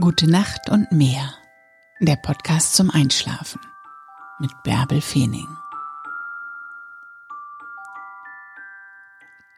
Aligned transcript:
Gute 0.00 0.26
Nacht 0.26 0.70
und 0.70 0.90
mehr. 0.90 1.34
Der 2.00 2.16
Podcast 2.16 2.74
zum 2.74 2.90
Einschlafen 2.90 3.60
mit 4.40 4.50
Bärbel 4.62 5.02
Feening. 5.02 5.46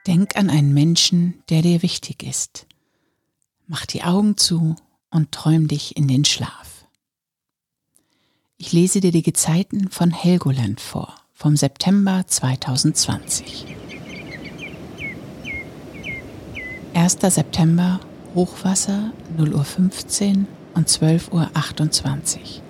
Denk 0.08 0.34
an 0.34 0.50
einen 0.50 0.74
Menschen, 0.74 1.44
der 1.50 1.62
dir 1.62 1.82
wichtig 1.82 2.24
ist. 2.24 2.66
Mach 3.68 3.86
die 3.86 4.02
Augen 4.02 4.36
zu 4.36 4.74
und 5.08 5.30
träum 5.30 5.68
dich 5.68 5.96
in 5.96 6.08
den 6.08 6.24
Schlaf. 6.24 6.84
Ich 8.56 8.72
lese 8.72 9.00
dir 9.00 9.12
die 9.12 9.22
Gezeiten 9.22 9.88
von 9.88 10.10
Helgoland 10.10 10.80
vor, 10.80 11.14
vom 11.32 11.56
September 11.56 12.26
2020. 12.26 13.66
1. 16.92 17.18
September 17.20 18.00
Hochwasser 18.34 19.12
0 19.36 19.54
Uhr 19.54 19.64
15 19.64 20.48
und 20.74 20.88
12 20.88 21.32
Uhr 21.32 21.50
28. 21.54 22.62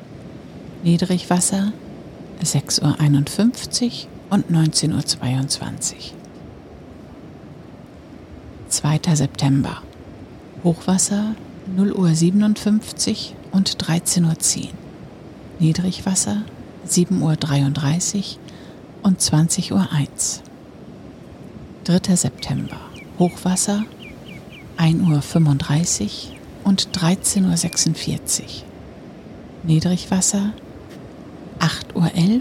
Niedrigwasser 0.83 1.73
6 2.43 2.81
Uhr 2.81 3.01
51 3.01 4.09
und 4.29 4.51
19 4.51 4.93
Uhr 4.93 5.07
22. 5.07 6.13
2. 8.69 9.01
September 9.15 9.81
Hochwasser 10.63 11.35
0 11.75 11.93
Uhr 11.93 12.15
57 12.15 13.35
und 13.51 13.89
13 13.89 14.27
Uhr 14.27 14.39
10. 14.39 14.69
Niedrigwasser 15.61 16.43
7 16.85 17.23
Uhr 17.23 17.37
33 17.37 18.39
und 19.03 19.19
20 19.19 19.73
Uhr 19.73 19.89
1. 19.91 20.43
3. 21.85 22.17
September 22.17 22.77
Hochwasser 23.19 23.85
1.35 24.79 26.03
Uhr 26.03 26.11
und 26.65 26.89
13.46 26.91 28.41
Uhr. 28.41 28.47
Niedrigwasser 29.63 30.53
8.11 31.61 31.95
Uhr 31.95 32.41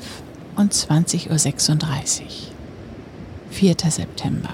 und 0.55 0.73
20.36 0.73 1.29
Uhr. 1.29 2.27
4. 3.51 3.75
September. 3.89 4.53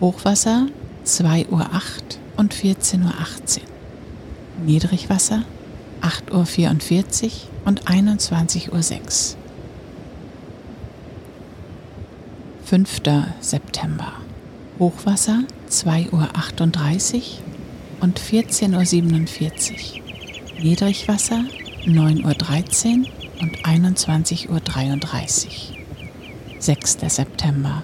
Hochwasser 0.00 0.66
2.08 1.04 1.50
Uhr 1.50 1.66
und 2.36 2.54
14.18 2.54 3.00
Uhr. 3.04 3.62
Niedrigwasser 4.64 5.44
8.44 6.00 7.24
Uhr 7.24 7.30
und 7.64 7.84
21.06 7.84 8.70
Uhr. 8.72 9.38
5. 12.64 13.00
September. 13.40 14.12
Hochwasser 14.78 15.42
2.38 15.68 16.12
Uhr 16.12 17.22
und 18.00 18.20
14.47 18.20 19.72
Uhr. 19.72 20.62
Niedrigwasser 20.62 21.44
9.13 21.84 23.00
Uhr 23.00 23.06
und 23.40 23.58
21.33 23.64 24.48
Uhr. 24.48 24.60
6. 26.60 26.96
September. 27.08 27.82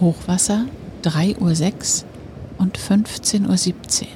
Hochwasser 0.00 0.66
3.06 1.02 2.02
Uhr 2.04 2.08
und 2.58 2.78
15.17 2.78 4.02
Uhr. 4.02 4.08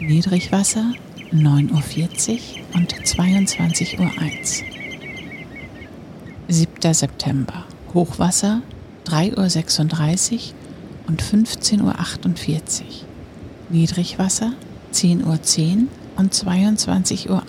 Niedrigwasser 0.00 0.92
9.40 1.34 2.32
Uhr 2.32 2.76
und 2.76 2.94
22.01 2.94 4.00
Uhr. 4.00 4.10
7. 6.48 6.94
September. 6.94 7.64
Hochwasser 7.92 8.62
3.36 9.06 10.32
Uhr 10.32 10.40
und 11.06 11.22
15.48 11.22 11.82
Uhr. 11.82 11.94
Niedrigwasser 13.68 14.52
10.10 14.92 15.24
Uhr 15.24 15.42
10 15.42 15.88
und 16.16 16.34
22.31 16.34 17.30
Uhr. 17.30 17.42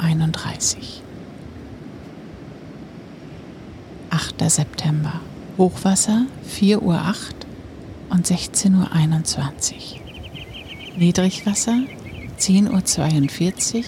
8. 4.10 4.50
September. 4.50 5.20
Hochwasser 5.58 6.26
4.08 6.50 6.82
Uhr 6.82 6.96
8 6.96 7.36
und 8.10 8.26
16.21 8.26 8.76
Uhr. 8.76 8.90
Niedrigwasser 10.98 11.80
10.42 12.40 13.78
Uhr 13.78 13.84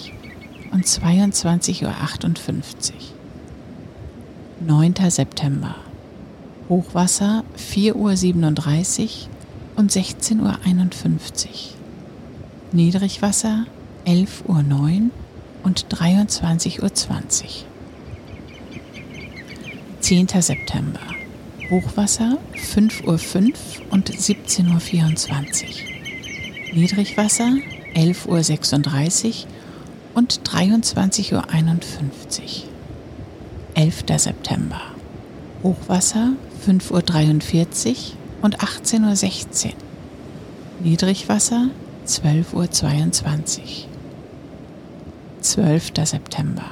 und 0.71 0.85
22.58 0.85 1.83
Uhr. 1.83 1.94
9. 4.61 4.94
September. 5.09 5.75
Hochwasser 6.67 7.45
4.37 7.57 9.03
Uhr 9.03 9.09
und 9.79 9.94
16.51 9.94 10.41
Uhr. 10.41 10.56
Niedrigwasser 12.73 13.66
11.09 14.06 14.45
Uhr 14.45 15.09
und 15.63 15.85
23.20 15.88 16.81
Uhr. 16.81 16.91
10. 20.01 20.28
September. 20.28 21.00
Hochwasser 21.69 22.39
5.05 22.56 23.06
Uhr 23.06 23.53
und 23.91 24.12
17.24 24.12 25.63
Uhr. 25.63 26.75
Niedrigwasser 26.75 27.53
11.36 27.95 29.28
Uhr 29.28 29.34
und 30.13 30.41
23.51 30.41 31.34
Uhr. 31.35 31.44
11. 33.75 34.03
September. 34.18 34.81
Hochwasser 35.63 36.34
5.43 36.68 37.89
Uhr 37.91 38.19
und 38.41 38.59
18.16 38.59 39.66
Uhr. 39.67 39.73
Niedrigwasser 40.81 41.69
12.22 42.05 43.59
Uhr. 43.59 43.66
12. 45.41 45.91
September. 46.03 46.66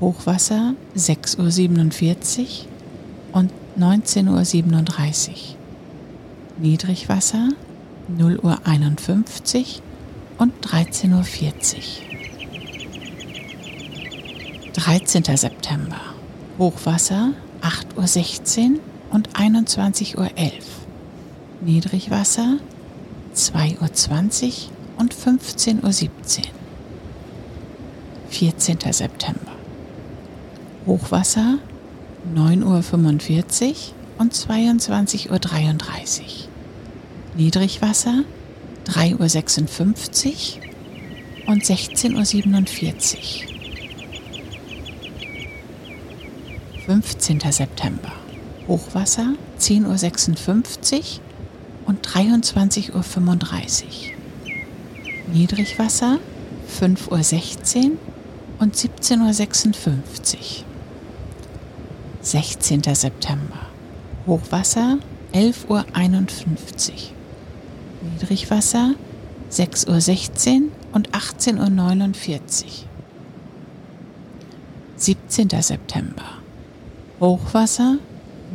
Hochwasser 0.00 0.74
6.47 0.96 2.40
Uhr 3.32 3.38
und 3.38 3.52
19.37 3.78 5.28
Uhr. 5.28 5.34
Niedrigwasser 6.58 7.48
0.51 8.18 8.38
Uhr 8.38 9.64
und 10.38 10.52
13.40 10.66 11.12
Uhr. 11.12 11.22
13. 14.74 15.24
September. 15.36 16.00
Hochwasser 16.58 17.32
8.16 17.62 18.70
Uhr 18.72 18.80
und 19.10 19.30
21.11 19.34 20.16
Uhr. 20.16 20.28
Niedrigwasser 21.60 22.58
2.20 23.34 24.46
Uhr 24.46 24.52
und 24.98 25.14
15.17 25.14 25.82
Uhr. 25.82 26.44
14. 28.30 28.78
September. 28.92 29.52
Hochwasser 30.86 31.58
9.45 32.34 33.66
Uhr 33.66 33.74
und 34.18 34.34
22.33 34.34 35.30
Uhr. 35.30 35.38
Niedrigwasser 37.36 38.24
3.56 38.86 40.26
Uhr 40.26 41.52
und 41.52 41.64
16.47 41.64 43.16
Uhr. 43.16 43.50
15. 46.86 47.40
September. 47.52 48.19
Hochwasser 48.70 49.34
10.56 49.58 50.94
Uhr 50.94 51.02
und 51.86 52.06
23.35 52.06 52.92
Uhr. 52.94 53.02
Niedrigwasser 55.32 56.20
5.16 56.80 57.84
Uhr 57.86 57.90
und 58.60 58.76
17.56 58.76 59.88
Uhr. 59.88 60.64
16. 62.20 62.82
September. 62.94 63.66
Hochwasser 64.28 64.98
11.51 65.32 65.68
Uhr. 65.68 65.78
Niedrigwasser 68.12 68.94
6.16 69.50 70.60
Uhr 70.60 70.68
und 70.92 71.10
18.49 71.10 72.64
Uhr. 72.64 72.70
17. 74.94 75.48
September. 75.60 76.22
Hochwasser 77.18 77.98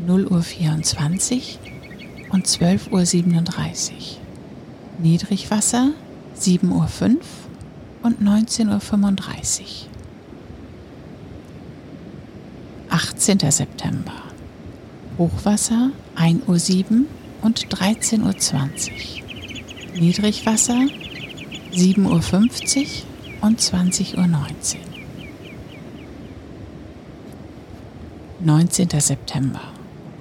0 0.06 0.28
Uhr 0.28 0.42
24 0.44 1.60
und 2.32 2.46
12 2.46 2.92
Uhr 2.92 3.06
37. 3.06 4.20
Niedrigwasser 5.00 5.92
7 6.36 6.72
Uhr 6.72 6.88
5 6.88 7.26
und 8.04 8.22
19 8.22 8.70
Uhr 8.70 8.80
35. 8.80 9.90
18. 12.90 13.40
September. 13.52 14.14
Hochwasser 15.18 15.92
1 16.16 16.48
Uhr 16.48 16.60
7 16.60 17.08
und 17.42 17.66
13 17.70 18.24
Uhr 18.24 18.38
20. 18.38 19.24
Niedrigwasser 19.96 20.88
7 21.72 22.06
Uhr 22.06 22.22
50 22.22 23.06
und 23.42 23.60
20 23.60 24.18
Uhr 24.18 24.28
19. 24.28 24.80
19. 28.42 28.90
September. 29.00 29.75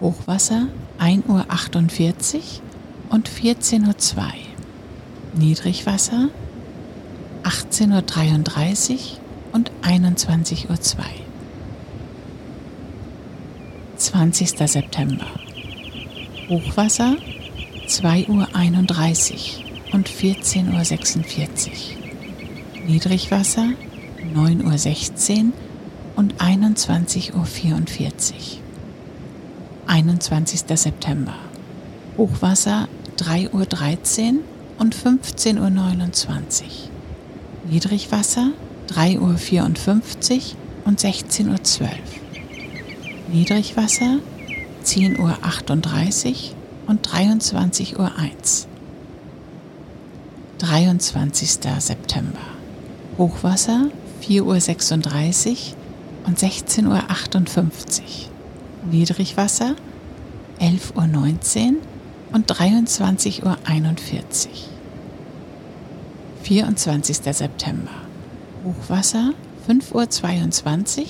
Hochwasser 0.04 0.68
1.48 1.00 2.34
Uhr 2.36 2.42
und 3.08 3.30
14.02 3.30 4.18
Uhr. 4.18 4.32
Niedrigwasser 5.32 6.28
18.33 7.42 8.92
Uhr 8.92 8.98
und 9.52 9.72
21.02 9.82 10.68
Uhr. 10.68 11.04
20. 13.96 14.50
September. 14.68 15.26
Hochwasser 16.50 17.16
2.31 17.88 18.28
Uhr 18.28 19.94
und 19.94 20.10
14.46 20.10 21.68
Uhr. 21.70 22.84
Niedrigwasser 22.86 23.70
9.16 24.34 25.44
Uhr 25.46 25.52
und 26.16 26.34
21.44 26.34 27.32
Uhr. 27.32 28.63
21. 29.86 30.64
September. 30.78 31.34
Hochwasser 32.16 32.88
3.13 33.18 34.34
Uhr 34.34 34.40
und 34.78 34.96
15.29 34.96 35.58
Uhr. 35.58 36.70
Niedrigwasser 37.70 38.50
3.54 38.90 39.20
Uhr 39.20 40.42
und 40.84 41.00
16.12 41.00 41.82
Uhr. 41.82 41.88
Niedrigwasser 43.32 44.18
10.38 44.84 45.18
Uhr 45.18 46.56
und 46.86 47.08
23.01 47.08 47.98
Uhr. 47.98 48.10
23. 50.58 51.50
September. 51.78 52.38
Hochwasser 53.18 53.88
4.36 54.22 55.50
Uhr 55.50 55.56
und 56.26 56.38
16.58 56.38 56.86
Uhr. 56.88 58.33
Niedrigwasser 58.90 59.76
11.19 60.60 61.72
Uhr 61.72 61.74
und 62.32 62.50
23.41 62.50 63.44
Uhr. 63.44 63.56
24. 66.42 67.16
September. 67.16 67.90
Hochwasser 68.64 69.32
5.22 69.68 71.00
Uhr 71.00 71.06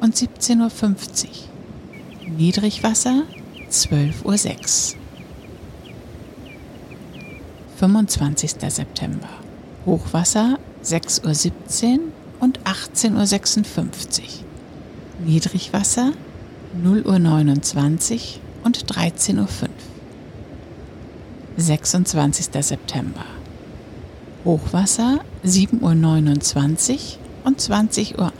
und 0.00 0.14
17.50 0.14 1.24
Uhr. 1.24 2.36
Niedrigwasser 2.36 3.22
12.06 3.70 4.94
Uhr. 4.94 5.00
25. 7.78 8.54
September. 8.68 9.28
Hochwasser 9.86 10.58
6.17 10.84 11.94
Uhr 11.94 12.00
und 12.40 12.60
18.56 12.60 14.20
Uhr. 14.20 14.26
Niedrigwasser 15.24 16.12
0.29 16.82 18.12
Uhr 18.14 18.20
und 18.64 18.84
13.05 18.86 19.38
Uhr. 19.38 19.68
26. 21.56 22.46
September. 22.64 23.24
Hochwasser 24.44 25.20
7.29 25.44 26.92
Uhr 26.92 26.98
und 27.44 27.60
20.21 27.60 28.18
Uhr. 28.18 28.30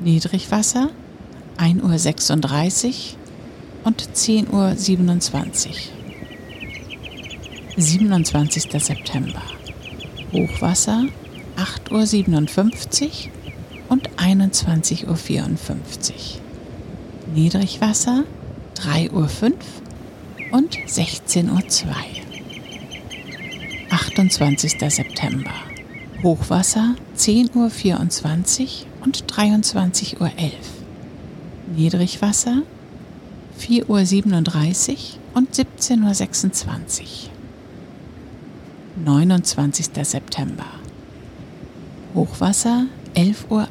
Niedrigwasser 0.00 0.90
1.36 1.58 2.86
Uhr 2.86 2.94
und 3.84 4.02
10.27 4.14 4.50
Uhr. 4.52 5.74
27. 7.76 8.82
September. 8.82 9.42
Hochwasser 10.32 11.06
8.57 11.56 13.04
Uhr 13.04 13.39
und 13.90 14.08
21.54 14.16 15.06
Uhr. 15.06 15.16
Niedrigwasser 17.34 18.24
3.05 18.76 19.10
Uhr 19.12 19.52
und 20.52 20.74
16.02 20.74 21.86
Uhr. 21.86 21.94
28. 23.90 24.76
September. 24.88 25.52
Hochwasser 26.22 26.94
10.24 27.16 28.60
Uhr 28.62 29.04
und 29.04 29.24
23.11 29.24 30.20
Uhr. 30.20 30.30
Niedrigwasser 31.76 32.62
4.37 33.60 34.90
Uhr 34.90 34.96
und 35.34 35.52
17.26 35.54 37.00
Uhr. 37.02 37.06
29. 39.04 39.88
September. 40.02 40.66
Hochwasser 42.14 42.86
11.28 43.14 43.48
Uhr. 43.50 43.66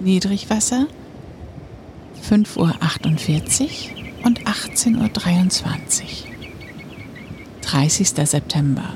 Niedrigwasser 0.00 0.86
5.48 2.28 3.60
Uhr 4.20 4.26
und 4.26 4.40
18.23 4.42 6.02
Uhr. 6.02 6.32
30. 7.62 8.08
September. 8.08 8.94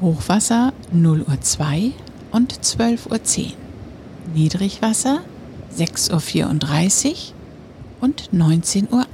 Hochwasser 0.00 0.72
0 0.92 1.22
Uhr 1.22 1.40
2 1.40 1.92
und 2.32 2.52
12.10 2.54 3.46
Uhr. 3.46 3.52
Niedrigwasser 4.34 5.22
6.34 5.76 7.06
Uhr 7.06 7.14
und 8.00 8.30
19.01 8.32 8.92
Uhr. 8.92 9.06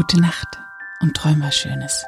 Gute 0.00 0.18
Nacht 0.18 0.58
und 1.00 1.14
träum 1.14 1.42
was 1.42 1.54
Schönes. 1.54 2.06